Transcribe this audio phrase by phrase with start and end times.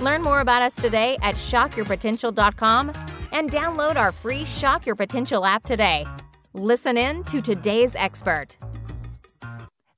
[0.00, 2.92] Learn more about us today at shockyourpotential.com
[3.32, 6.04] and download our free Shock Your Potential app today.
[6.52, 8.56] Listen in to today's expert.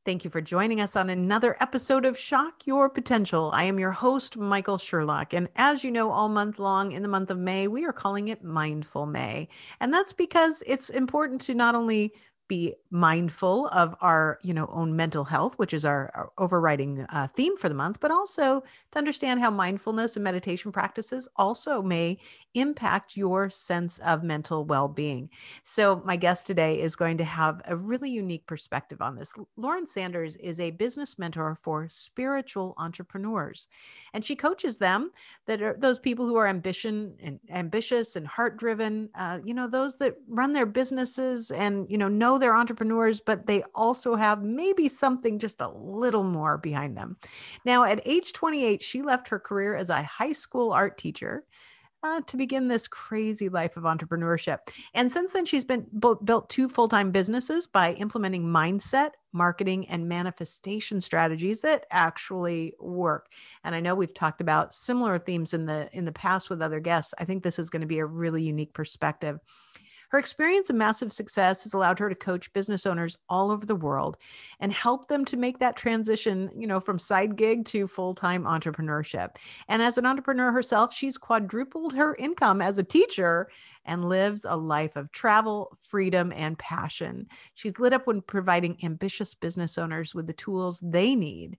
[0.09, 3.51] Thank you for joining us on another episode of Shock Your Potential.
[3.53, 5.35] I am your host, Michael Sherlock.
[5.35, 8.29] And as you know, all month long in the month of May, we are calling
[8.29, 9.49] it Mindful May.
[9.81, 12.15] And that's because it's important to not only
[12.49, 17.29] be mindful of our you know own mental health which is our, our overriding uh,
[17.35, 22.19] theme for the month but also to understand how mindfulness and meditation practices also may
[22.55, 25.29] impact your sense of mental well-being.
[25.65, 29.33] So my guest today is going to have a really unique perspective on this.
[29.57, 33.69] Lauren Saunders is a business mentor for spiritual entrepreneurs
[34.15, 35.11] and she coaches them
[35.47, 39.67] that are those people who are ambition and ambitious and heart driven uh, you know
[39.67, 44.43] those that run their businesses and you know know they're entrepreneurs, but they also have
[44.43, 47.17] maybe something just a little more behind them.
[47.65, 51.45] Now, at age 28, she left her career as a high school art teacher.
[52.05, 54.59] Uh, to begin this crazy life of entrepreneurship.
[54.95, 60.09] And since then, she's been built two full time businesses by implementing mindset, marketing, and
[60.09, 63.33] manifestation strategies that actually work.
[63.65, 66.79] And I know we've talked about similar themes in the in the past with other
[66.79, 67.15] guests.
[67.19, 69.41] I think this is going to be a really unique perspective.
[70.09, 73.77] Her experience and massive success has allowed her to coach business owners all over the
[73.77, 74.17] world
[74.61, 79.37] and help them to make that transition, you know, from side gig to full-time entrepreneurship.
[79.69, 83.51] And as an entrepreneur herself, she's quadrupled her income as a teacher
[83.85, 87.27] and lives a life of travel, freedom, and passion.
[87.55, 91.59] She's lit up when providing ambitious business owners with the tools they need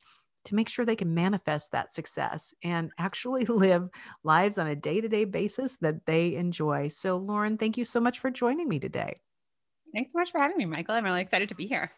[0.49, 3.89] to make sure they can manifest that success and actually live
[4.23, 6.87] lives on a day to day basis that they enjoy.
[6.89, 9.15] So, Lauren, thank you so much for joining me today.
[9.93, 10.95] Thanks so much for having me, Michael.
[10.95, 11.91] I'm really excited to be here.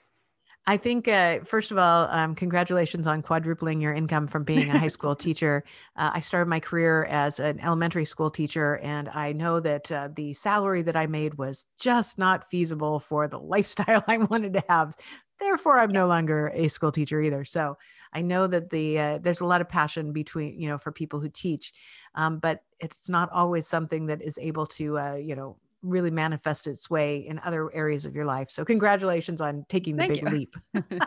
[0.68, 4.78] I think, uh, first of all, um, congratulations on quadrupling your income from being a
[4.78, 5.64] high school teacher.
[5.96, 10.10] Uh, I started my career as an elementary school teacher, and I know that uh,
[10.16, 14.64] the salary that I made was just not feasible for the lifestyle I wanted to
[14.70, 14.94] have.
[15.42, 17.44] Therefore, I'm no longer a school teacher either.
[17.44, 17.76] So
[18.14, 21.20] I know that the uh, there's a lot of passion between you know for people
[21.20, 21.74] who teach,
[22.14, 26.68] um, but it's not always something that is able to uh, you know really manifest
[26.68, 28.52] its way in other areas of your life.
[28.52, 30.56] So congratulations on taking the Thank big leap.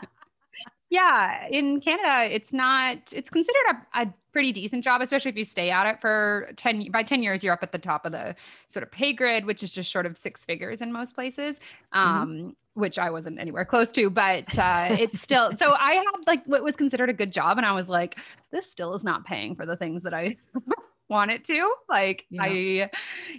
[0.90, 2.98] yeah, in Canada, it's not.
[3.12, 6.90] It's considered a, a pretty decent job, especially if you stay at it for 10
[6.90, 8.34] by 10 years, you're up at the top of the
[8.66, 11.60] sort of pay grid, which is just short of six figures in most places.
[11.94, 11.98] Mm-hmm.
[11.98, 16.04] Um, mm-hmm which I wasn't anywhere close to, but uh, it's still so I had
[16.26, 18.18] like what was considered a good job, and I was like,
[18.52, 20.36] this still is not paying for the things that I
[21.08, 21.72] want it to.
[21.88, 22.42] Like yeah.
[22.42, 22.90] I,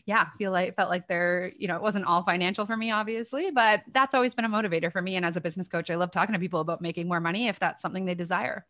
[0.06, 3.52] yeah, feel like felt like they're you know it wasn't all financial for me, obviously,
[3.52, 5.16] but that's always been a motivator for me.
[5.16, 7.60] And as a business coach, I love talking to people about making more money if
[7.60, 8.66] that's something they desire.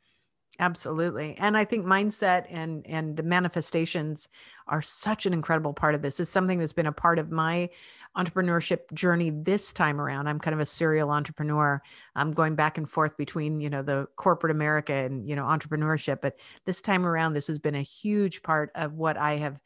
[0.58, 1.36] Absolutely.
[1.38, 4.30] And I think mindset and and manifestations
[4.68, 6.18] are such an incredible part of this.
[6.22, 7.70] It's something that's been a part of my
[8.18, 10.28] entrepreneurship journey this time around.
[10.30, 11.82] I'm kind of a serial entrepreneur.
[12.16, 16.22] I'm going back and forth between, you know, the corporate America and, you know, entrepreneurship,
[16.22, 19.60] but this time around this has been a huge part of what I have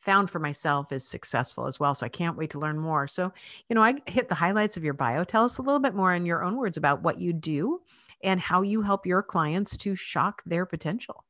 [0.00, 1.94] found for myself is successful as well.
[1.94, 3.06] So I can't wait to learn more.
[3.08, 3.32] So,
[3.68, 5.24] you know, I hit the highlights of your bio.
[5.24, 7.80] Tell us a little bit more in your own words about what you do
[8.22, 11.24] and how you help your clients to shock their potential.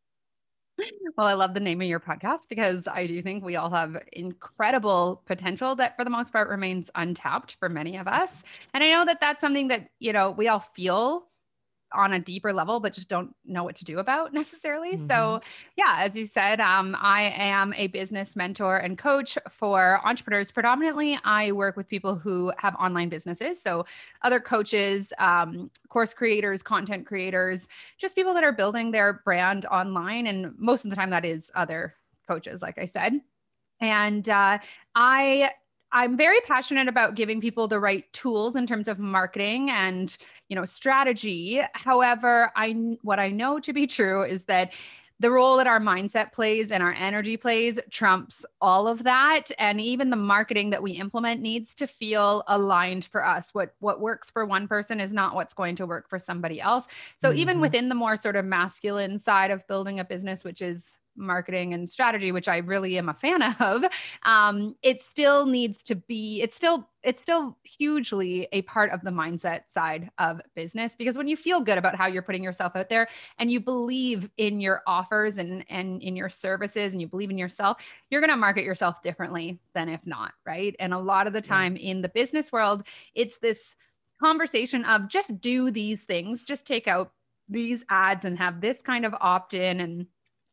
[1.17, 3.97] Well, I love the name of your podcast because I do think we all have
[4.13, 8.45] incredible potential that, for the most part, remains untapped for many of us.
[8.75, 11.28] And I know that that's something that, you know, we all feel
[11.93, 14.97] on a deeper level, but just don't know what to do about necessarily.
[14.97, 15.07] Mm-hmm.
[15.07, 15.41] So,
[15.77, 20.51] yeah, as you said, um, I am a business mentor and coach for entrepreneurs.
[20.51, 23.61] Predominantly, I work with people who have online businesses.
[23.63, 23.87] So,
[24.23, 27.69] other coaches, um, course creators, content creators,
[27.99, 30.27] just people that are building their brand online.
[30.27, 31.95] And most of the time, that is other
[32.27, 33.21] coaches, like I said.
[33.81, 34.59] And uh,
[34.95, 35.51] I
[35.93, 40.17] I'm very passionate about giving people the right tools in terms of marketing and,
[40.49, 41.61] you know, strategy.
[41.75, 44.73] However, I what I know to be true is that
[45.21, 49.81] the role that our mindset plays and our energy plays trumps all of that and
[49.81, 54.31] even the marketing that we implement needs to feel aligned for us what what works
[54.31, 56.87] for one person is not what's going to work for somebody else
[57.17, 57.39] so mm-hmm.
[57.39, 61.75] even within the more sort of masculine side of building a business which is marketing
[61.75, 63.85] and strategy, which I really am a fan of,
[64.23, 69.11] um, it still needs to be, it's still, it's still hugely a part of the
[69.11, 72.89] mindset side of business because when you feel good about how you're putting yourself out
[72.89, 77.31] there and you believe in your offers and, and in your services and you believe
[77.31, 77.79] in yourself,
[78.11, 80.33] you're going to market yourself differently than if not.
[80.47, 80.75] Right.
[80.79, 81.91] And a lot of the time yeah.
[81.91, 83.75] in the business world, it's this
[84.21, 87.13] conversation of just do these things, just take out
[87.49, 90.07] these ads and have this kind of opt in and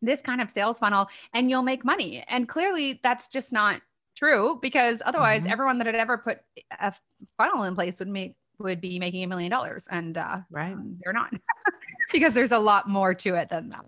[0.06, 2.24] this kind of sales funnel and you'll make money.
[2.28, 3.82] And clearly that's just not
[4.16, 5.52] true because otherwise mm-hmm.
[5.52, 6.40] everyone that had ever put
[6.80, 6.94] a
[7.38, 11.12] funnel in place would make would be making a million dollars and uh, right they're
[11.12, 11.34] not
[12.14, 13.86] because there's a lot more to it than that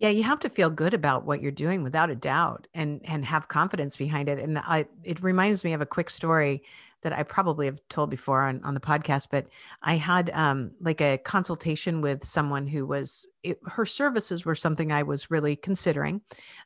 [0.00, 3.24] yeah you have to feel good about what you're doing without a doubt and and
[3.24, 6.62] have confidence behind it and i it reminds me of a quick story
[7.02, 9.46] that I probably have told before on, on the podcast, but
[9.82, 14.92] I had um, like a consultation with someone who was, it, her services were something
[14.92, 16.20] I was really considering.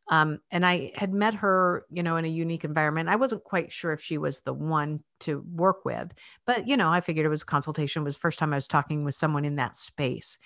[0.09, 3.09] Um, and I had met her, you know, in a unique environment.
[3.09, 6.13] I wasn't quite sure if she was the one to work with,
[6.47, 9.05] but, you know, I figured it was consultation it was first time I was talking
[9.05, 10.39] with someone in that space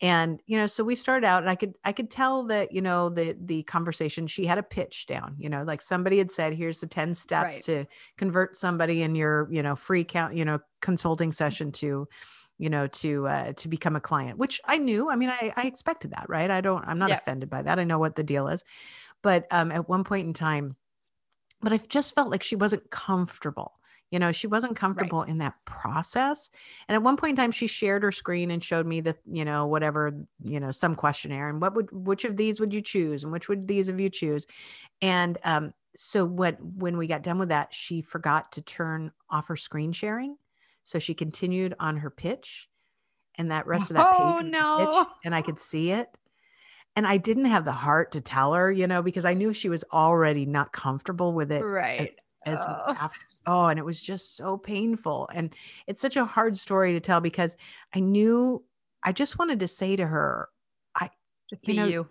[0.00, 2.80] and you know so we started out and i could i could tell that you
[2.80, 6.52] know the the conversation she had a pitch down you know like somebody had said
[6.52, 7.64] here's the 10 steps right.
[7.64, 7.84] to
[8.16, 12.06] convert somebody in your you know free count you know consulting session to
[12.58, 15.66] you know to uh to become a client which i knew i mean i i
[15.66, 18.48] expected that right i don't i'm not offended by that i know what the deal
[18.48, 18.62] is
[19.22, 20.76] but um at one point in time
[21.60, 23.74] but i just felt like she wasn't comfortable
[24.10, 25.28] you know she wasn't comfortable right.
[25.28, 26.50] in that process
[26.88, 29.44] and at one point in time she shared her screen and showed me the you
[29.44, 30.12] know whatever
[30.42, 33.48] you know some questionnaire and what would which of these would you choose and which
[33.48, 34.46] would these of you choose
[35.02, 39.48] and um so what when we got done with that she forgot to turn off
[39.48, 40.36] her screen sharing
[40.84, 42.68] so she continued on her pitch
[43.36, 44.78] and that rest of that oh, page no.
[44.78, 46.08] Pitch, and i could see it
[46.96, 49.68] and i didn't have the heart to tell her you know because i knew she
[49.68, 52.14] was already not comfortable with it right
[52.46, 52.94] as, as oh.
[53.00, 55.56] after oh and it was just so painful and
[55.88, 57.56] it's such a hard story to tell because
[57.94, 58.62] i knew
[59.02, 60.48] i just wanted to say to her
[60.94, 61.08] i
[61.62, 62.08] you know you.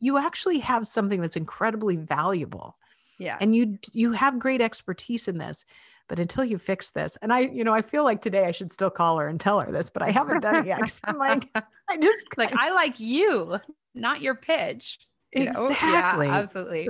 [0.00, 2.76] you actually have something that's incredibly valuable
[3.18, 3.38] yeah.
[3.40, 5.64] and you you have great expertise in this
[6.08, 8.72] but until you fix this and i you know i feel like today i should
[8.72, 11.48] still call her and tell her this but i haven't done it yet i'm like
[11.88, 13.58] i just like i like you
[13.94, 14.98] not your pitch
[15.32, 16.88] you exactly yeah, absolutely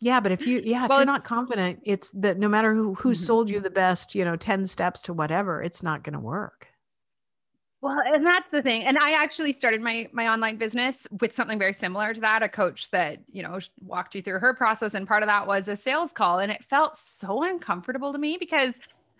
[0.00, 2.94] yeah, but if you yeah, if well, you're not confident, it's that no matter who
[2.94, 3.22] who mm-hmm.
[3.22, 6.68] sold you the best, you know, 10 steps to whatever, it's not going to work.
[7.82, 8.82] Well, and that's the thing.
[8.82, 12.48] And I actually started my my online business with something very similar to that, a
[12.48, 15.76] coach that, you know, walked you through her process and part of that was a
[15.76, 18.74] sales call and it felt so uncomfortable to me because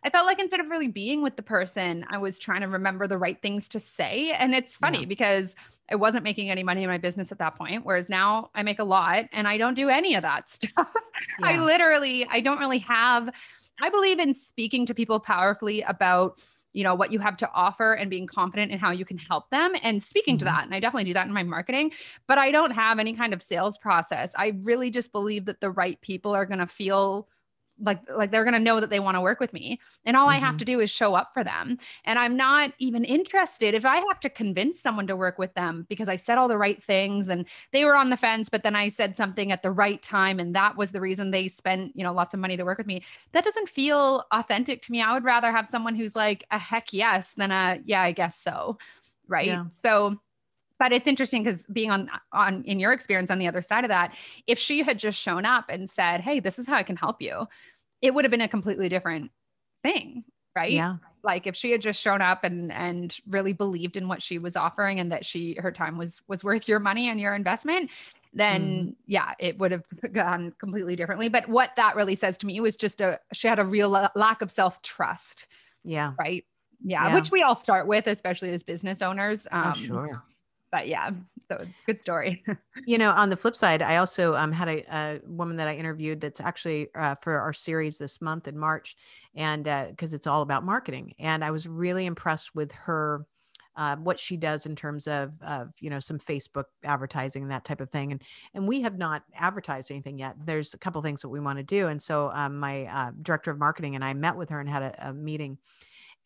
[0.04, 3.06] I felt like instead of really being with the person, I was trying to remember
[3.06, 4.32] the right things to say.
[4.32, 5.06] And it's funny yeah.
[5.06, 5.54] because
[5.90, 7.84] I wasn't making any money in my business at that point.
[7.84, 10.70] Whereas now I make a lot and I don't do any of that stuff.
[10.74, 10.86] Yeah.
[11.42, 13.28] I literally, I don't really have,
[13.80, 16.40] I believe in speaking to people powerfully about
[16.72, 19.50] you know what you have to offer and being confident in how you can help
[19.50, 20.38] them and speaking mm-hmm.
[20.40, 21.90] to that and i definitely do that in my marketing
[22.28, 25.70] but i don't have any kind of sales process i really just believe that the
[25.70, 27.28] right people are going to feel
[27.80, 30.26] like like they're going to know that they want to work with me and all
[30.26, 30.36] mm-hmm.
[30.36, 30.58] i have mm-hmm.
[30.58, 34.20] to do is show up for them and i'm not even interested if i have
[34.20, 37.46] to convince someone to work with them because i said all the right things and
[37.72, 40.54] they were on the fence but then i said something at the right time and
[40.54, 43.02] that was the reason they spent you know lots of money to work with me
[43.32, 46.92] that doesn't feel authentic to me i would rather have someone who's like a heck
[46.92, 48.78] yes than a yeah i guess so
[49.28, 49.64] right yeah.
[49.82, 50.16] so
[50.80, 53.88] but it's interesting because being on on in your experience on the other side of
[53.88, 54.12] that
[54.48, 57.22] if she had just shown up and said hey this is how i can help
[57.22, 57.46] you
[58.02, 59.30] it would have been a completely different
[59.84, 60.24] thing
[60.56, 60.72] right?
[60.72, 60.96] Yeah.
[61.22, 64.56] Like if she had just shown up and and really believed in what she was
[64.56, 67.90] offering and that she her time was was worth your money and your investment
[68.32, 68.94] then mm.
[69.06, 71.28] yeah it would have gone completely differently.
[71.28, 74.42] But what that really says to me was just a she had a real lack
[74.42, 75.46] of self trust
[75.84, 76.12] yeah.
[76.18, 76.44] right?
[76.82, 79.46] Yeah, yeah, which we all start with especially as business owners.
[79.52, 80.24] Oh, um, oh, sure
[80.70, 81.10] but yeah,
[81.50, 82.42] so good story.
[82.86, 85.74] you know, on the flip side, I also um, had a, a, woman that I
[85.74, 88.96] interviewed that's actually uh, for our series this month in March,
[89.34, 93.26] and because uh, it's all about marketing, and I was really impressed with her.
[93.76, 97.64] Uh, what she does in terms of, of you know some Facebook advertising and that
[97.64, 98.22] type of thing, and
[98.52, 100.34] and we have not advertised anything yet.
[100.44, 103.50] There's a couple things that we want to do, and so um, my uh, director
[103.50, 105.56] of marketing and I met with her and had a, a meeting,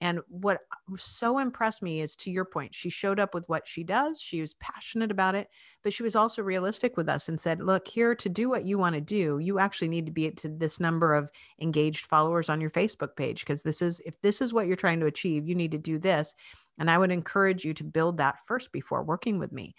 [0.05, 0.61] and what
[0.99, 4.21] so impressed me is to your point, she showed up with what she does.
[4.21, 5.49] She was passionate about it,
[5.83, 8.77] but she was also realistic with us and said, look, here to do what you
[8.77, 12.61] want to do, you actually need to be to this number of engaged followers on
[12.61, 13.41] your Facebook page.
[13.41, 15.99] Because this is, if this is what you're trying to achieve, you need to do
[15.99, 16.35] this.
[16.79, 19.75] And i would encourage you to build that first before working with me.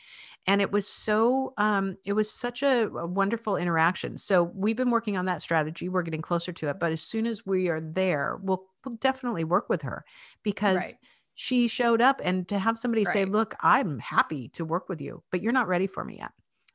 [0.48, 4.18] And it was so um, it was such a, a wonderful interaction.
[4.18, 5.90] So we've been working on that strategy.
[5.90, 6.80] We're getting closer to it.
[6.80, 10.06] But as soon as we are there we'll, we'll definitely work with her
[10.44, 10.96] because right.
[11.36, 13.14] she showed up and to have somebody right.
[13.14, 16.32] say look i'm happy to work with you but you're not ready for me yet.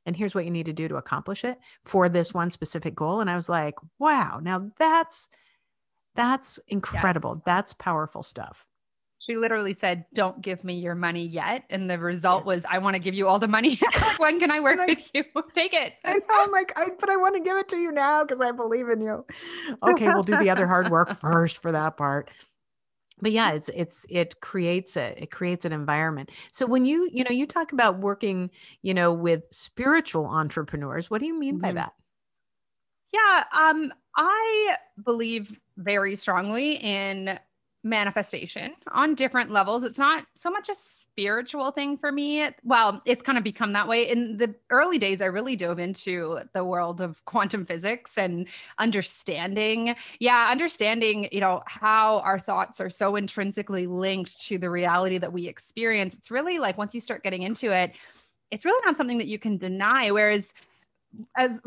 [0.06, 3.20] And here's what you need to do to accomplish it for this one specific goal.
[3.20, 4.40] And i was like wow.
[4.42, 5.28] Now that's
[6.16, 7.34] that's incredible.
[7.36, 7.42] Yes.
[7.46, 8.66] that's powerful stuff
[9.20, 11.64] she literally said, Don't give me your money yet.
[11.70, 12.46] And the result yes.
[12.46, 13.78] was, I want to give you all the money.
[14.16, 15.24] when can I work I, with you?
[15.54, 15.92] Take it.
[16.04, 16.20] I know.
[16.30, 18.88] I'm like, I, but I want to give it to you now because I believe
[18.88, 19.24] in you.
[19.82, 22.30] Okay, we'll do the other hard work first for that part.
[23.22, 26.30] But yeah, it's it's it creates a it creates an environment.
[26.50, 28.48] So when you you know you talk about working
[28.80, 31.62] you know with spiritual entrepreneurs, what do you mean mm-hmm.
[31.62, 31.92] by that?
[33.12, 37.38] Yeah, um, I believe very strongly in
[37.82, 39.84] manifestation on different levels.
[39.84, 42.46] It's not so much a spiritual thing for me.
[42.62, 44.08] Well, it's kind of become that way.
[44.08, 48.46] In the early days, I really dove into the world of quantum physics and
[48.78, 55.18] understanding, yeah, understanding, you know, how our thoughts are so intrinsically linked to the reality
[55.18, 56.14] that we experience.
[56.14, 57.92] It's really like once you start getting into it,
[58.50, 60.10] it's really not something that you can deny.
[60.10, 60.52] Whereas
[61.37, 61.58] as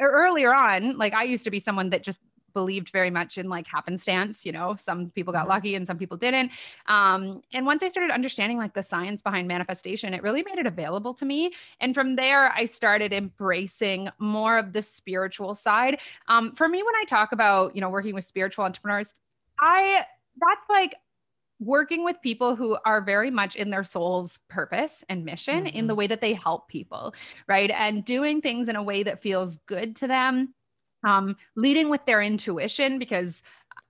[0.00, 2.20] earlier on, like I used to be someone that just
[2.56, 4.46] believed very much in like happenstance.
[4.46, 5.50] You know, some people got mm-hmm.
[5.50, 6.50] lucky and some people didn't.
[6.86, 10.64] Um, and once I started understanding like the science behind manifestation, it really made it
[10.64, 11.52] available to me.
[11.80, 16.00] And from there, I started embracing more of the spiritual side.
[16.28, 19.12] Um, for me, when I talk about, you know, working with spiritual entrepreneurs,
[19.60, 20.06] I,
[20.40, 20.94] that's like
[21.60, 25.76] working with people who are very much in their soul's purpose and mission mm-hmm.
[25.76, 25.98] in the mm-hmm.
[25.98, 27.14] way that they help people,
[27.48, 27.70] right?
[27.70, 30.54] And doing things in a way that feels good to them
[31.06, 33.42] um, leading with their intuition because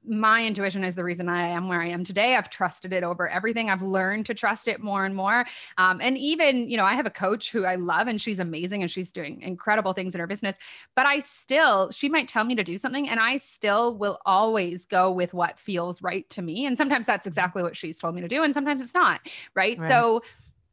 [0.08, 2.37] my intuition is the reason I am where I am today.
[2.37, 3.70] I've trusted it over everything.
[3.70, 5.44] I've learned to trust it more and more.
[5.78, 8.82] Um, and even, you know, I have a coach who I love and she's amazing
[8.82, 10.58] and she's doing incredible things in her business.
[10.94, 14.87] But I still, she might tell me to do something and I still will always
[14.87, 16.66] go with what feels right to me.
[16.66, 18.44] And sometimes that's exactly what she's told me to do.
[18.44, 19.20] And sometimes it's not.
[19.54, 19.76] Right.
[19.78, 19.88] right.
[19.88, 20.23] So,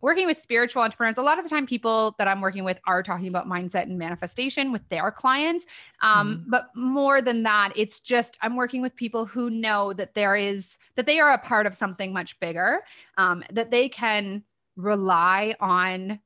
[0.04, 3.02] working with spiritual entrepreneurs, a lot of the time people that I'm working with are
[3.02, 5.66] talking about mindset and manifestation with their clients.
[6.02, 6.50] Um, mm-hmm.
[6.50, 10.78] But more than that, it's just I'm working with people who know that there is,
[10.98, 12.82] that they are a part of something much bigger,
[13.18, 14.44] um, that they can
[14.76, 16.20] rely on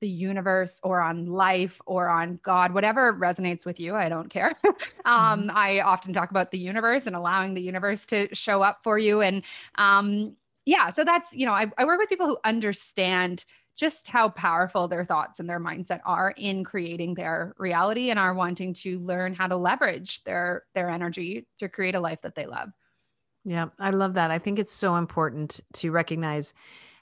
[0.00, 3.96] the universe or on life or on God, whatever resonates with you.
[3.96, 4.52] I don't care.
[5.04, 5.50] um, mm-hmm.
[5.56, 9.22] I often talk about the universe and allowing the universe to show up for you.
[9.22, 9.42] And
[9.74, 10.36] um,
[10.68, 14.86] yeah, so that's, you know, I, I work with people who understand just how powerful
[14.86, 19.34] their thoughts and their mindset are in creating their reality and are wanting to learn
[19.34, 22.68] how to leverage their their energy to create a life that they love.
[23.46, 24.30] Yeah, I love that.
[24.30, 26.52] I think it's so important to recognize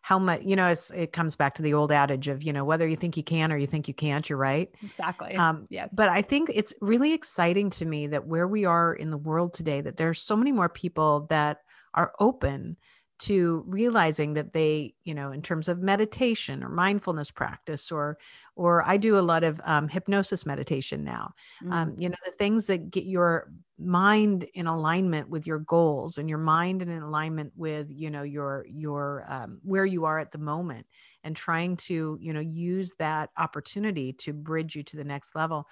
[0.02, 2.64] how much you know it's it comes back to the old adage of you know
[2.64, 5.88] whether you think you can or you think you can't you're right exactly um yes
[5.92, 9.52] but i think it's really exciting to me that where we are in the world
[9.52, 12.76] today that there's so many more people that are open
[13.18, 18.18] to realizing that they you know in terms of meditation or mindfulness practice or
[18.56, 21.32] or i do a lot of um, hypnosis meditation now
[21.62, 21.72] mm.
[21.72, 26.28] um, you know the things that get your mind in alignment with your goals and
[26.28, 30.38] your mind in alignment with you know your your um, where you are at the
[30.38, 30.86] moment
[31.24, 35.66] and trying to you know use that opportunity to bridge you to the next level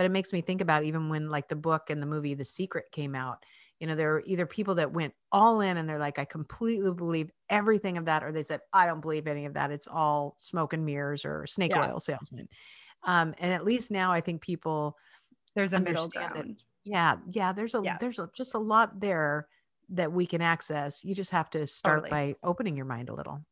[0.00, 2.42] but it makes me think about even when like the book and the movie the
[2.42, 3.44] secret came out
[3.80, 6.90] you know there are either people that went all in and they're like i completely
[6.90, 10.34] believe everything of that or they said i don't believe any of that it's all
[10.38, 11.90] smoke and mirrors or snake yeah.
[11.90, 12.48] oil salesman
[13.04, 14.96] um, and at least now i think people
[15.54, 16.46] there's a middle ground that,
[16.84, 17.98] yeah yeah there's a yeah.
[18.00, 19.48] there's a, just a lot there
[19.90, 22.32] that we can access you just have to start totally.
[22.32, 23.44] by opening your mind a little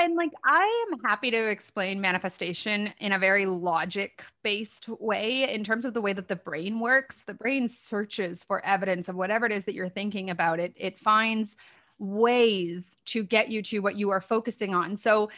[0.00, 5.64] and like I am happy to explain manifestation in a very logic based way in
[5.64, 7.22] terms of the way that the brain works.
[7.26, 10.60] The brain searches for evidence of whatever it is that you're thinking about.
[10.60, 11.56] It it finds
[11.98, 14.96] ways to get you to what you are focusing on.
[14.96, 15.30] So,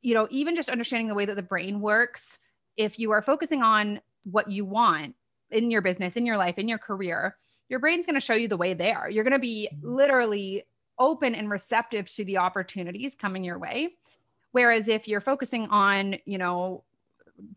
[0.00, 2.38] you know, even just understanding the way that the brain works,
[2.76, 5.14] if you are focusing on what you want
[5.50, 7.36] in your business, in your life, in your career,
[7.68, 9.08] your brain's going to show you the way there.
[9.08, 9.94] You're going to be mm-hmm.
[9.94, 10.64] literally
[11.02, 13.94] open and receptive to the opportunities coming your way.
[14.52, 16.84] Whereas if you're focusing on, you know,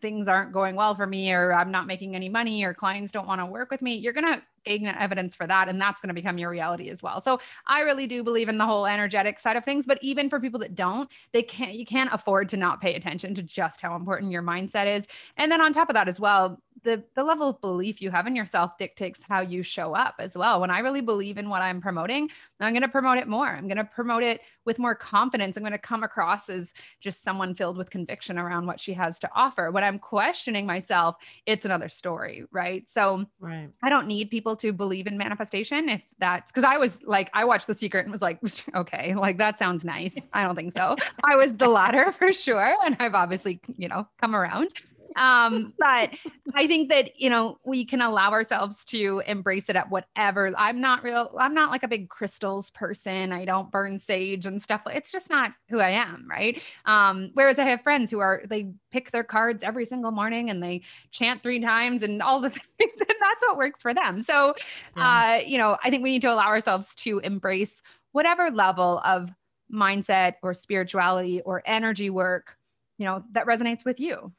[0.02, 3.28] things aren't going well for me or I'm not making any money or clients don't
[3.28, 6.08] want to work with me, you're going to gain evidence for that and that's going
[6.08, 7.22] to become your reality as well.
[7.22, 10.40] So I really do believe in the whole energetic side of things, but even for
[10.40, 13.96] people that don't, they can't you can't afford to not pay attention to just how
[13.96, 15.06] important your mindset is.
[15.38, 18.28] And then on top of that as well, the the level of belief you have
[18.28, 20.62] in yourself dictates how you show up as well.
[20.62, 22.30] When I really believe in what I'm promoting,
[22.62, 23.48] I'm going to promote it more.
[23.48, 25.58] I'm going to promote it with more confidence.
[25.58, 29.20] I'm going to come across as just someone filled with conviction around what she has
[29.20, 29.72] to offer.
[29.72, 32.86] When I'm questioning myself, it's another story, right?
[32.90, 33.70] So right.
[33.84, 37.44] I don't need people to believe in manifestation if that's because I was like, I
[37.46, 38.40] watched The Secret and was like,
[38.76, 40.16] okay, like that sounds nice.
[40.32, 40.96] I don't think so.
[41.24, 42.76] I was the latter for sure.
[42.86, 44.70] And I've obviously, you know, come around.
[45.16, 46.12] Um, but
[46.54, 50.52] I think that, you know, we can allow ourselves to embrace it at whatever.
[50.58, 53.32] I'm not real, I'm not like a big crystals person.
[53.32, 54.82] I don't burn sage and stuff.
[54.88, 56.28] It's just not who I am.
[56.30, 56.62] Right.
[56.86, 60.62] Um, whereas I have friends who are, they pick their cards every single morning and
[60.62, 60.82] they
[61.12, 63.00] chant three times and all the things.
[63.00, 64.22] And that's what works for them.
[64.22, 64.56] So,
[64.98, 65.40] yeah.
[65.40, 67.82] uh, you know, I think we need to allow ourselves to embrace
[68.12, 69.30] whatever level of
[69.74, 72.58] mindset or spirituality or energy work,
[72.98, 74.32] you know, that resonates with you.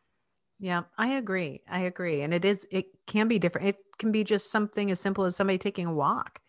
[0.58, 1.60] Yeah, I agree.
[1.68, 2.22] I agree.
[2.22, 3.68] And it is, it can be different.
[3.68, 6.40] It can be just something as simple as somebody taking a walk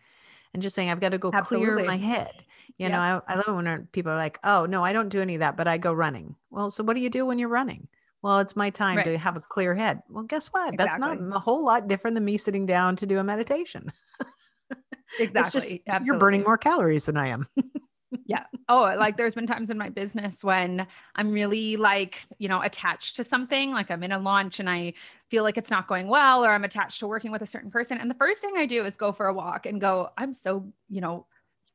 [0.53, 1.73] and just saying, I've got to go Absolutely.
[1.73, 2.31] clear my head.
[2.77, 2.91] You yep.
[2.91, 5.39] know, I, I love when people are like, oh, no, I don't do any of
[5.39, 6.35] that, but I go running.
[6.51, 7.87] Well, so what do you do when you're running?
[8.21, 9.05] Well, it's my time right.
[9.05, 10.01] to have a clear head.
[10.09, 10.73] Well, guess what?
[10.73, 10.85] Exactly.
[10.85, 13.91] That's not a whole lot different than me sitting down to do a meditation.
[15.19, 15.83] exactly.
[15.87, 17.47] Just, you're burning more calories than I am.
[18.25, 18.45] yeah.
[18.69, 23.15] Oh, like there's been times in my business when I'm really like, you know, attached
[23.17, 24.93] to something, like I'm in a launch and I
[25.29, 27.97] feel like it's not going well, or I'm attached to working with a certain person.
[27.97, 30.65] And the first thing I do is go for a walk and go, I'm so,
[30.89, 31.25] you know,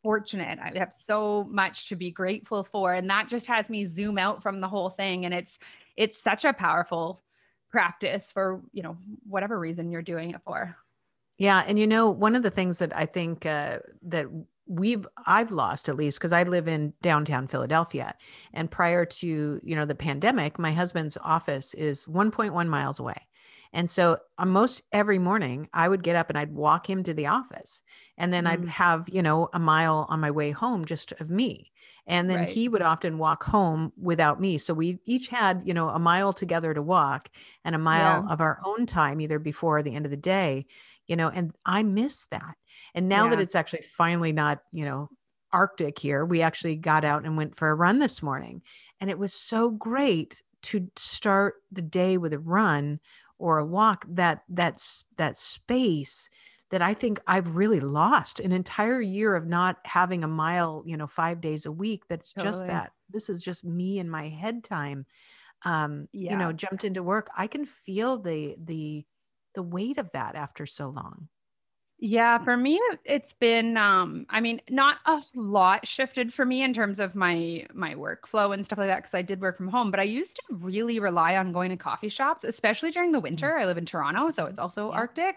[0.02, 0.58] fortunate.
[0.58, 2.94] I have so much to be grateful for.
[2.94, 5.24] And that just has me zoom out from the whole thing.
[5.24, 5.58] And it's,
[5.96, 7.22] it's such a powerful
[7.70, 8.96] practice for, you know,
[9.28, 10.76] whatever reason you're doing it for.
[11.38, 14.26] Yeah, and you know, one of the things that I think uh, that
[14.66, 18.14] we've I've lost at least because I live in downtown Philadelphia,
[18.52, 23.26] and prior to you know the pandemic, my husband's office is 1.1 miles away.
[23.72, 27.28] And so most every morning I would get up and I'd walk him to the
[27.28, 27.80] office.
[28.18, 28.64] And then mm-hmm.
[28.64, 31.72] I'd have, you know, a mile on my way home just of me.
[32.06, 32.48] And then right.
[32.48, 34.58] he would often walk home without me.
[34.58, 37.30] So we each had, you know, a mile together to walk
[37.64, 38.32] and a mile yeah.
[38.32, 40.66] of our own time, either before or the end of the day
[41.06, 42.56] you know, and I miss that.
[42.94, 43.30] And now yeah.
[43.30, 45.08] that it's actually finally not, you know,
[45.52, 48.62] Arctic here, we actually got out and went for a run this morning.
[49.00, 53.00] And it was so great to start the day with a run
[53.38, 56.30] or a walk that that's that space
[56.70, 60.96] that I think I've really lost an entire year of not having a mile, you
[60.96, 62.04] know, five days a week.
[62.08, 62.50] That's totally.
[62.50, 62.92] just that.
[63.10, 65.04] This is just me and my head time.
[65.64, 66.32] Um, yeah.
[66.32, 67.28] you know, jumped into work.
[67.36, 69.04] I can feel the the
[69.54, 71.28] the weight of that after so long?
[72.04, 76.74] Yeah, for me it's been um I mean not a lot shifted for me in
[76.74, 79.92] terms of my my workflow and stuff like that cuz I did work from home,
[79.92, 83.24] but I used to really rely on going to coffee shops, especially during the mm.
[83.24, 83.56] winter.
[83.56, 84.96] I live in Toronto, so it's also yeah.
[84.96, 85.36] arctic.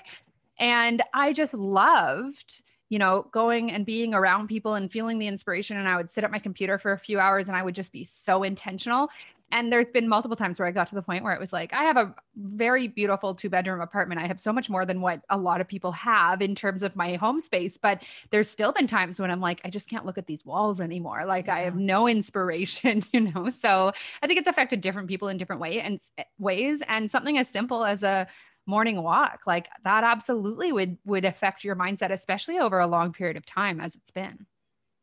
[0.58, 5.78] And I just loved you know, going and being around people and feeling the inspiration.
[5.78, 7.92] And I would sit at my computer for a few hours and I would just
[7.92, 9.10] be so intentional.
[9.52, 11.72] And there's been multiple times where I got to the point where it was like,
[11.74, 14.20] I have a very beautiful two bedroom apartment.
[14.20, 16.96] I have so much more than what a lot of people have in terms of
[16.96, 17.78] my home space.
[17.78, 20.82] But there's still been times when I'm like, I just can't look at these walls
[20.82, 21.26] anymore.
[21.26, 21.56] Like yeah.
[21.56, 23.50] I have no inspiration, you know?
[23.62, 26.82] So I think it's affected different people in different way and eh, ways.
[26.88, 28.28] And something as simple as a,
[28.68, 33.38] morning walk like that absolutely would would affect your mindset especially over a long period
[33.38, 34.46] of time as it's been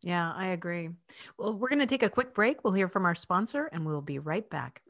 [0.03, 0.91] yeah, I agree.
[1.39, 2.65] Well, we're going to take a quick break.
[2.65, 4.83] We'll hear from our sponsor and we'll be right back.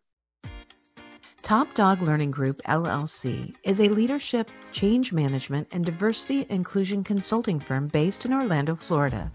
[1.43, 7.89] Top Dog Learning Group LLC is a leadership, change management, and diversity inclusion consulting firm
[7.89, 9.31] based in Orlando, Florida,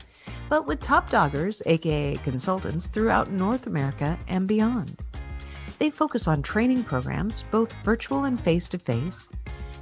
[0.48, 4.98] but with top doggers, aka consultants, throughout North America and beyond.
[5.80, 9.28] They focus on training programs, both virtual and face to face,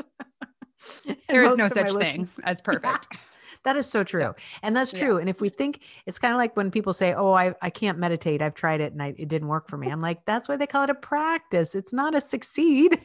[1.29, 3.07] there is no such thing as perfect.
[3.11, 3.19] Yeah,
[3.63, 4.21] that is so true.
[4.21, 4.33] Yeah.
[4.63, 5.15] And that's true.
[5.15, 5.21] Yeah.
[5.21, 7.97] And if we think it's kind of like when people say, Oh, I, I can't
[7.97, 8.41] meditate.
[8.41, 9.89] I've tried it and I, it didn't work for me.
[9.89, 11.73] I'm like, that's why they call it a practice.
[11.73, 12.99] It's not a succeed.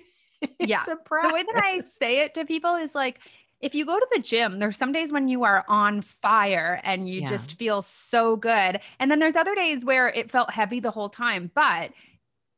[0.58, 0.84] yeah.
[0.84, 0.98] The
[1.32, 3.20] way that I say it to people is like,
[3.60, 7.08] if you go to the gym, there's some days when you are on fire and
[7.08, 7.28] you yeah.
[7.28, 8.80] just feel so good.
[8.98, 11.92] And then there's other days where it felt heavy the whole time, but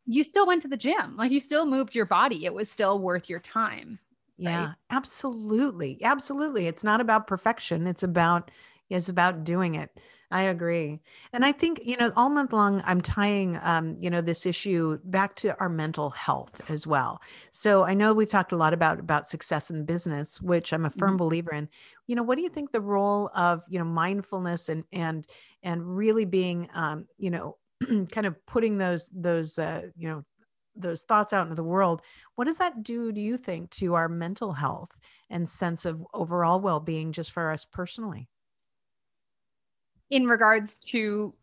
[0.07, 1.17] you still went to the gym.
[1.17, 2.45] Like you still moved your body.
[2.45, 3.99] It was still worth your time.
[4.39, 4.75] Yeah, right?
[4.91, 5.99] absolutely.
[6.03, 6.67] Absolutely.
[6.67, 7.87] It's not about perfection.
[7.87, 8.51] It's about
[8.93, 9.91] it's about doing it.
[10.31, 10.99] I agree.
[11.35, 14.99] And I think, you know, all month long, I'm tying, um, you know, this issue
[15.05, 17.21] back to our mental health as well.
[17.51, 20.91] So I know we've talked a lot about, about success in business, which I'm a
[20.91, 21.17] firm mm-hmm.
[21.19, 21.69] believer in.
[22.07, 25.27] You know, what do you think the role of, you know, mindfulness and, and,
[25.63, 27.59] and really being, um, you know,
[28.11, 30.25] kind of putting those, those, uh, you know,
[30.75, 32.01] those thoughts out into the world
[32.37, 36.61] what does that do do you think to our mental health and sense of overall
[36.61, 38.27] well-being just for us personally
[40.13, 41.35] in regards to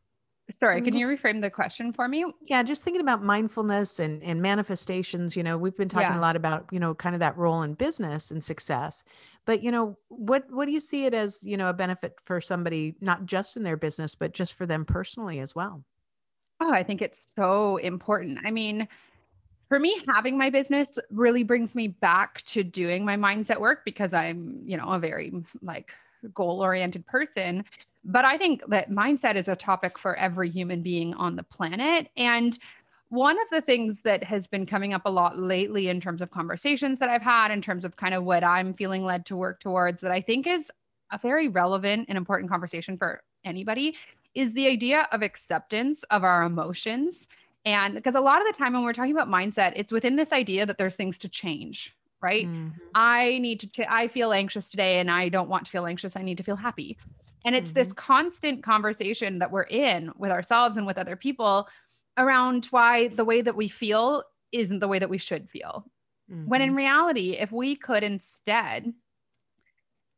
[0.52, 2.24] sorry can you reframe the question for me?
[2.44, 6.20] Yeah just thinking about mindfulness and and manifestations you know we've been talking yeah.
[6.20, 9.04] a lot about you know kind of that role in business and success.
[9.46, 12.40] But you know what what do you see it as you know a benefit for
[12.40, 15.84] somebody not just in their business but just for them personally as well?
[16.62, 18.40] Oh i think it's so important.
[18.46, 18.88] I mean
[19.68, 24.14] for me having my business really brings me back to doing my mindset work because
[24.14, 25.92] i'm you know a very like
[26.34, 27.64] goal oriented person
[28.04, 32.08] but I think that mindset is a topic for every human being on the planet.
[32.16, 32.58] And
[33.10, 36.32] one of the things that has been coming up a lot lately in terms of
[36.32, 39.60] conversations that I've had, in terms of kind of what I'm feeling led to work
[39.60, 40.72] towards, that I think is
[41.12, 43.96] a very relevant and important conversation for anybody,
[44.36, 47.28] is the idea of acceptance of our emotions.
[47.66, 50.32] And because a lot of the time when we're talking about mindset, it's within this
[50.32, 52.46] idea that there's things to change, right?
[52.46, 52.70] Mm-hmm.
[52.94, 56.16] I need to, ch- I feel anxious today and I don't want to feel anxious.
[56.16, 56.98] I need to feel happy.
[57.46, 57.80] And it's mm-hmm.
[57.80, 61.68] this constant conversation that we're in with ourselves and with other people
[62.18, 65.86] around why the way that we feel isn't the way that we should feel.
[66.32, 66.48] Mm-hmm.
[66.48, 66.78] When in mm-hmm.
[66.78, 68.94] reality, if we could instead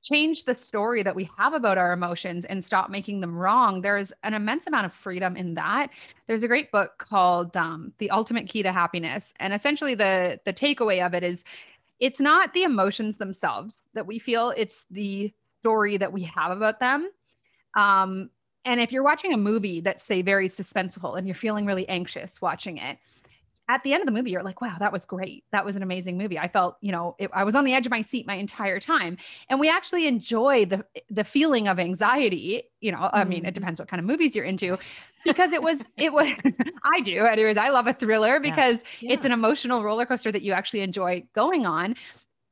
[0.03, 4.11] change the story that we have about our emotions and stop making them wrong, there's
[4.23, 5.91] an immense amount of freedom in that.
[6.27, 9.31] There's a great book called um, The Ultimate Key to Happiness.
[9.39, 11.43] And essentially, the, the takeaway of it is
[11.99, 16.79] it's not the emotions themselves that we feel, it's the story that we have about
[16.79, 17.09] them.
[17.77, 18.29] Um,
[18.65, 22.41] and if you're watching a movie that's say very suspenseful and you're feeling really anxious
[22.41, 22.97] watching it,
[23.69, 25.45] at the end of the movie, you're like, wow, that was great.
[25.53, 26.37] That was an amazing movie.
[26.37, 28.81] I felt, you know, it, I was on the edge of my seat my entire
[28.81, 29.17] time.
[29.49, 32.63] And we actually enjoy the the feeling of anxiety.
[32.81, 33.15] You know, mm-hmm.
[33.15, 33.53] I mean, it mm-hmm.
[33.53, 34.77] depends what kind of movies you're into,
[35.23, 36.27] because it was, it was,
[36.83, 37.25] I do.
[37.25, 39.09] Anyways, I love a thriller because yeah.
[39.09, 39.13] Yeah.
[39.13, 41.95] it's an emotional roller coaster that you actually enjoy going on.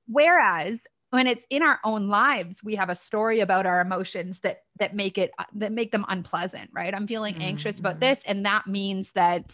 [0.07, 0.79] Whereas
[1.11, 4.95] when it's in our own lives we have a story about our emotions that that
[4.95, 7.43] make it that make them unpleasant right i'm feeling mm-hmm.
[7.43, 8.11] anxious about mm-hmm.
[8.11, 9.51] this and that means that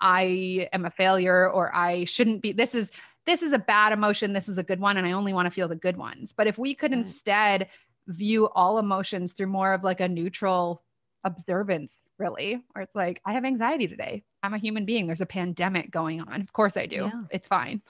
[0.00, 2.90] i am a failure or i shouldn't be this is
[3.26, 5.50] this is a bad emotion this is a good one and i only want to
[5.50, 7.04] feel the good ones but if we could right.
[7.04, 7.68] instead
[8.08, 10.82] view all emotions through more of like a neutral
[11.24, 15.26] observance really where it's like i have anxiety today i'm a human being there's a
[15.26, 17.22] pandemic going on of course i do yeah.
[17.30, 17.82] it's fine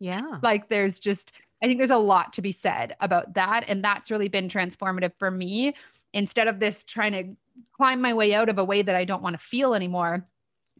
[0.00, 3.64] yeah like there's just I think there's a lot to be said about that.
[3.68, 5.74] And that's really been transformative for me.
[6.12, 7.36] Instead of this trying to
[7.76, 10.26] climb my way out of a way that I don't want to feel anymore,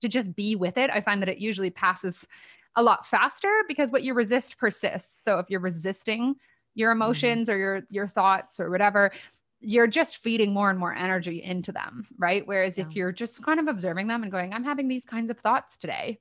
[0.02, 2.26] to just be with it, I find that it usually passes
[2.74, 5.22] a lot faster because what you resist persists.
[5.24, 6.34] So if you're resisting
[6.74, 7.02] your mm-hmm.
[7.02, 7.54] emotions mm-hmm.
[7.54, 9.12] or your your thoughts or whatever,
[9.60, 12.46] you're just feeding more and more energy into them, right?
[12.46, 12.86] Whereas yeah.
[12.86, 15.78] if you're just kind of observing them and going, I'm having these kinds of thoughts
[15.78, 16.18] today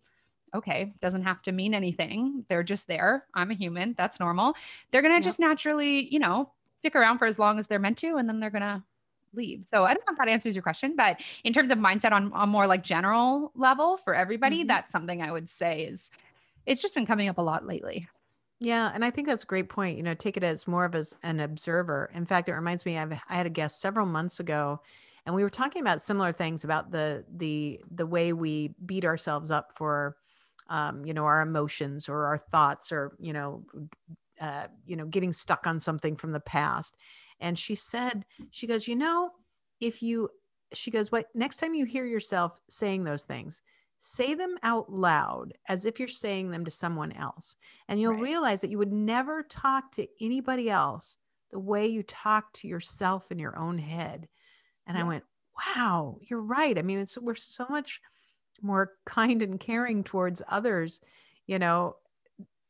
[0.54, 2.46] okay, doesn't have to mean anything.
[2.50, 3.26] They're just there.
[3.34, 3.96] I'm a human.
[3.98, 4.56] That's normal.
[4.92, 7.98] They're going to just naturally, you know, stick around for as long as they're meant
[8.00, 8.84] to, and then they're going to
[9.34, 9.66] leave.
[9.70, 12.32] So I don't know if that answers your question, but in terms of mindset on
[12.36, 14.68] a more like general level for everybody, mm-hmm.
[14.68, 16.12] that's something I would say is
[16.66, 18.08] it's just been coming up a lot lately.
[18.60, 19.98] Yeah, and I think that's a great point.
[19.98, 22.12] You know, take it as more of as an observer.
[22.14, 24.82] In fact, it reminds me I've, I had a guest several months ago
[25.26, 29.52] and we were talking about similar things about the the the way we beat ourselves
[29.52, 30.18] up for
[30.72, 33.66] um, you know, our emotions or our thoughts or, you know,
[34.40, 36.96] uh, you know, getting stuck on something from the past.
[37.42, 39.32] And she said, she goes, you know,
[39.82, 40.30] if you,
[40.74, 43.62] she goes, what, next time you hear yourself saying those things,
[44.00, 47.58] say them out loud as if you're saying them to someone else.
[47.90, 48.22] And you'll Right.
[48.22, 51.18] realize that you would never talk to anybody else
[51.52, 54.30] the way you talk to yourself in your own head.
[54.88, 55.26] And I went,
[55.76, 56.78] wow, you're right.
[56.78, 58.00] I mean, it's we're so much
[58.63, 61.02] more kind and caring towards others,
[61.47, 61.95] you know.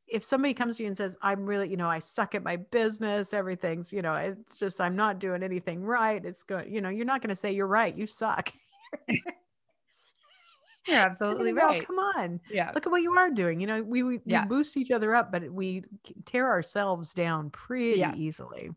[0.07, 2.57] If somebody comes to you and says, I'm really, you know, I suck at my
[2.57, 6.25] business, everything's, you know, it's just I'm not doing anything right.
[6.25, 8.51] It's going, you know, you're not going to say you're right, you suck.
[10.87, 11.85] You're absolutely right.
[11.85, 12.71] Come on Yeah.
[12.73, 13.59] look at what you are doing.
[13.61, 14.43] You know, we we, Yeah.
[14.43, 15.83] we boost each other up, but we
[16.25, 18.15] tear ourselves down pretty Yeah.
[18.15, 18.71] easily.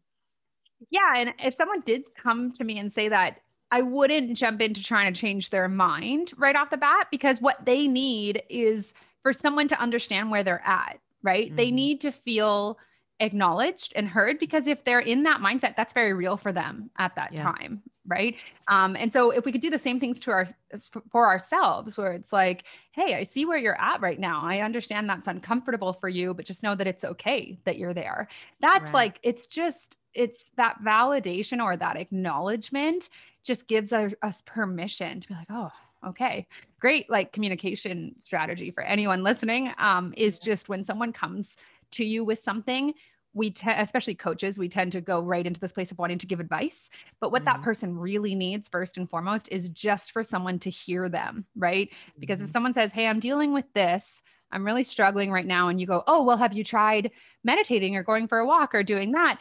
[0.90, 1.14] Yeah.
[1.16, 3.40] And if someone did come to me and say that,
[3.74, 7.64] I wouldn't jump into trying to change their mind right off the bat because what
[7.64, 11.54] they need is for someone to understand where they're at, right?
[11.56, 11.74] They Mhm.
[11.74, 12.78] need to feel
[13.18, 17.16] acknowledged and heard because if they're in that mindset, that's very real for them at
[17.16, 17.42] that Yeah.
[17.42, 18.36] time, right?
[18.68, 20.46] Um, and so if we could do the same things to our
[21.10, 24.40] for ourselves, where it's like, hey, I see where you're at right now.
[24.42, 28.28] I understand that's uncomfortable for you, but just know that it's okay that you're there.
[28.60, 28.94] That's Right.
[28.94, 33.08] like it's just it's that validation or that acknowledgement
[33.42, 35.70] just gives us, us permission to be like, oh,
[36.06, 36.46] okay,
[36.80, 37.08] great.
[37.10, 41.56] Like communication strategy for anyone listening um, is just when someone comes
[41.92, 42.94] to you with something,
[43.32, 46.26] we te- especially coaches, we tend to go right into this place of wanting to
[46.26, 46.88] give advice.
[47.20, 47.62] But what that Mhm.
[47.62, 51.90] person really needs first and foremost is just for someone to hear them, right?
[52.20, 52.52] Because if Mhm.
[52.52, 54.22] someone says, Hey, I'm dealing with this,
[54.52, 55.68] I'm really struggling right now.
[55.68, 57.10] And you go, Oh, well, have you tried
[57.42, 59.40] meditating or going for a walk or doing that?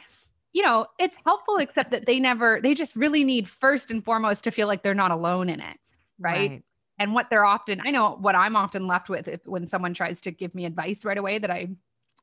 [0.53, 4.43] You know, it's helpful, except that they never, they just really need first and foremost
[4.43, 5.77] to feel like they're not alone in it.
[6.19, 6.63] Right.
[6.99, 10.21] And what they're often, I know what I'm often left with if, when someone tries
[10.21, 11.69] to give me advice right away that I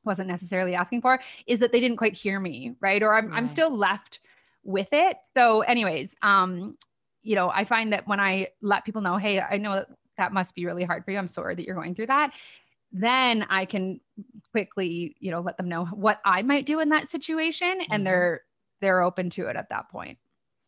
[0.05, 2.75] wasn't necessarily asking for is that they didn't quite hear me.
[2.79, 3.03] Right.
[3.03, 4.21] Or I'm, I'm still left
[4.63, 5.17] with it.
[5.35, 6.77] So, anyways, um,
[7.21, 9.83] you know, I find that when I let people know, hey, I know
[10.17, 11.17] that must be really hard for you.
[11.17, 12.33] I'm sorry that you're going through that.
[12.91, 14.01] Then I can
[14.51, 17.85] quickly, you know, let them know what I might do in that situation, Mhm.
[17.89, 18.41] and they're
[18.81, 20.17] they're open to it at that point.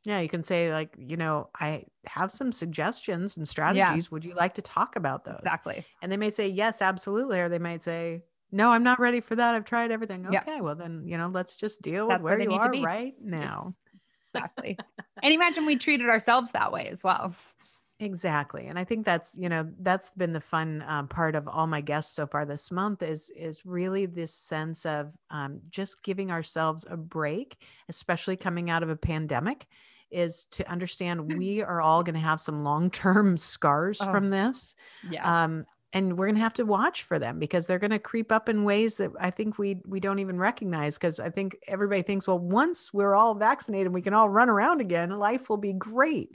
[0.05, 4.11] Yeah, you can say like, you know, I have some suggestions and strategies.
[4.11, 5.39] Would you like to talk about those?
[5.39, 5.85] Exactly.
[6.01, 9.35] And they may say yes, absolutely, or they might say no, I'm not ready for
[9.35, 9.55] that.
[9.55, 10.27] I've tried everything.
[10.29, 10.41] Yeah.
[10.41, 13.15] Okay, well then, you know, let's just deal That's with where where you are right
[13.19, 13.75] now.
[14.35, 14.77] Exactly.
[15.23, 17.33] and imagine we treated ourselves that way as well.
[17.99, 21.67] Exactly, and I think that's you know that's been the fun um, part of all
[21.67, 26.31] my guests so far this month is is really this sense of um, just giving
[26.31, 29.67] ourselves a break, especially coming out of a pandemic,
[30.11, 34.31] is to understand we are all going to have some long term scars Oh, from
[34.31, 35.29] this, Yeah.
[35.43, 38.31] um, and we're going to have to watch for them because they're going to creep
[38.31, 40.95] up in ways that I think we we don't even recognize.
[40.95, 44.81] Because I think everybody thinks, well, once we're all vaccinated, we can all run around
[44.81, 46.31] again, life will be great.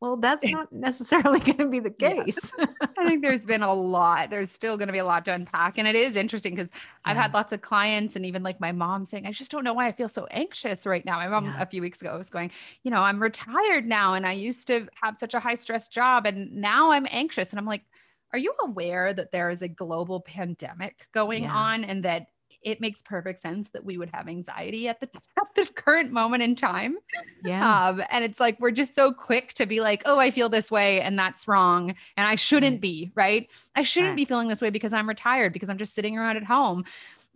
[0.00, 2.12] Well, that's not necessarily going to be the Yeah.
[2.14, 2.52] case.
[2.98, 4.30] I think there's been a lot.
[4.30, 5.76] There's still going to be a lot to unpack.
[5.76, 6.70] And it is interesting because
[7.04, 9.74] I've had lots of clients and even like my mom saying, I just don't know
[9.74, 11.16] why I feel so anxious right now.
[11.18, 11.58] My mom Yeah.
[11.58, 12.50] a few weeks ago was going,
[12.84, 16.24] you know, I'm retired now and I used to have such a high stress job
[16.24, 17.50] and now I'm anxious.
[17.50, 17.84] And I'm like,
[18.32, 21.48] are you aware that there is a global pandemic going Yeah.
[21.48, 22.28] on and that
[22.66, 26.42] it makes perfect sense that we would have anxiety at the, at the current moment
[26.42, 26.98] in time?
[27.44, 27.88] yeah.
[27.88, 30.70] Um, and it's like we're just so quick to be like, oh, I feel this
[30.70, 31.94] way and that's wrong.
[32.16, 33.48] And I shouldn't be, right?
[33.74, 34.16] I shouldn't Right.
[34.16, 36.84] be feeling this way because I'm retired, because I'm just sitting around at home.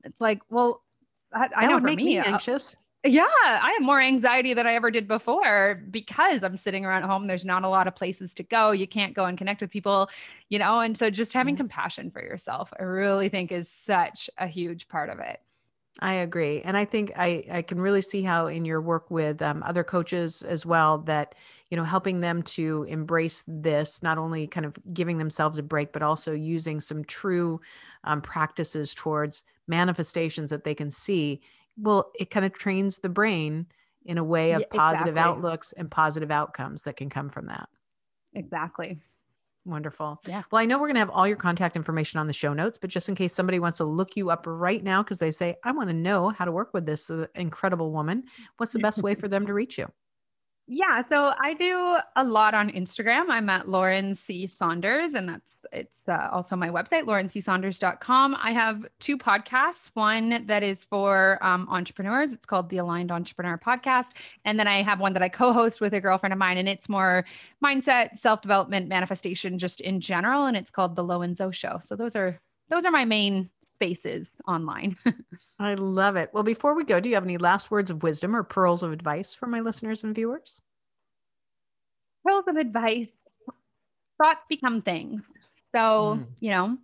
[0.04, 0.82] It's like, well,
[1.32, 2.74] I, I know would for make me, me uh, anxious.
[3.04, 7.26] Yeah, I have more anxiety than I ever did before because I'm sitting around home.
[7.26, 8.72] There's not a lot of places to go.
[8.72, 10.10] You can't go and connect with people,
[10.50, 10.80] you know?
[10.80, 11.56] And so just having Yeah.
[11.56, 15.40] compassion for yourself, I really think is such a huge part of it.
[16.02, 16.62] I agree.
[16.62, 19.84] And I think I, I can really see how in your work with um, other
[19.84, 21.34] coaches as well that,
[21.68, 25.92] you know, helping them to embrace this, not only kind of giving themselves a break,
[25.92, 27.60] but also using some true
[28.04, 31.40] um, practices towards manifestations that they can see.
[31.80, 33.66] Well, it kind of trains the brain
[34.04, 35.20] in a way of Yeah, positive exactly.
[35.20, 37.68] outlooks and positive outcomes that can come from that.
[38.34, 38.98] Exactly.
[39.66, 40.22] Wonderful.
[40.26, 40.42] Yeah.
[40.50, 42.78] Well, I know we're going to have all your contact information on the show notes,
[42.78, 45.56] but just in case somebody wants to look you up right now because they say,
[45.64, 48.24] I want to know how to work with this uh, incredible woman,
[48.56, 49.86] what's the best way for them to reach you?
[50.72, 53.24] Yeah, so I do a lot on Instagram.
[53.28, 54.46] I'm at Lauren C.
[54.46, 58.36] Saunders, and that's it's uh, also my website, laurencsaunders.com.
[58.40, 59.90] I have two podcasts.
[59.94, 62.32] One that is for um, entrepreneurs.
[62.32, 64.10] It's called the Aligned Entrepreneur Podcast,
[64.44, 66.88] and then I have one that I co-host with a girlfriend of mine, and it's
[66.88, 67.24] more
[67.64, 71.80] mindset, self-development, manifestation, just in general, and it's called the Low and Zo Show.
[71.82, 74.96] So those are those are my main spaces online.
[75.58, 76.30] I love it.
[76.34, 78.92] Well, before we go, do you have any last words of wisdom or pearls of
[78.92, 80.60] advice for my listeners and viewers?
[82.24, 83.16] pearls of advice
[84.22, 85.24] thoughts become things
[85.74, 86.26] So, mm.
[86.40, 86.76] you know,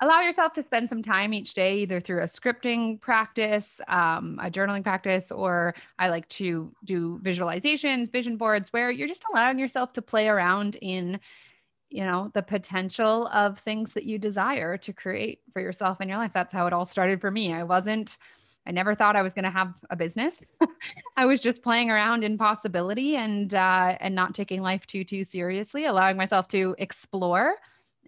[0.00, 4.50] allow yourself to spend some time each day, either through a scripting practice, um, a
[4.50, 9.92] journaling practice, or I like to do visualizations, vision boards, where you're just allowing yourself
[9.94, 11.20] to play around in
[11.90, 16.18] you know the potential of things that you desire to create for yourself in your
[16.18, 18.18] life that's how it all started for me i wasn't
[18.66, 20.42] i never thought i was going to have a business
[21.16, 25.24] i was just playing around in possibility and uh, and not taking life too too
[25.24, 27.56] seriously allowing myself to explore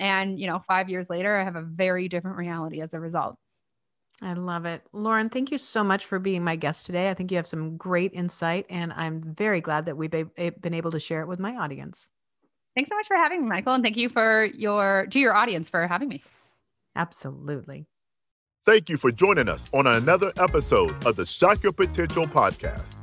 [0.00, 3.36] and, you know, five years later, I have a very different reality as a result.
[4.22, 4.82] I love it.
[4.92, 7.10] Lauren, thank you so much for being my guest today.
[7.10, 10.90] I think you have some great insight, and I'm very glad that we've been able
[10.90, 12.08] to share it with my audience.
[12.74, 15.68] Thanks so much for having me, Michael, and thank you for your to your audience
[15.68, 16.22] for having me.
[16.96, 17.86] Absolutely.
[18.64, 22.94] Thank you for joining us on another episode of the Shock Your Potential podcast.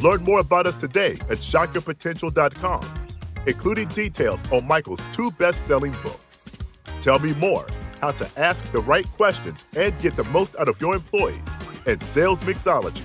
[0.00, 3.08] Learn more about us today at shockyourpotential.com,
[3.46, 6.44] including details on Michael's two best-selling books.
[7.00, 7.66] Tell me more
[8.00, 11.40] how to ask the right questions and get the most out of your employees
[11.86, 13.02] and sales mixology.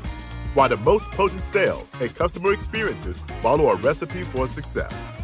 [0.54, 5.14] Why the most potent sales and customer experiences follow a recipe for success.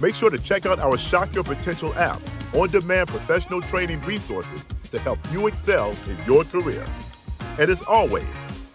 [0.00, 2.20] Make sure to check out our Shock Your Potential app
[2.54, 6.86] on demand professional training resources to help you excel in your career.
[7.58, 8.24] And as always,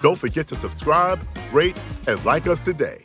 [0.01, 1.19] don't forget to subscribe,
[1.51, 1.75] rate,
[2.07, 3.04] and like us today.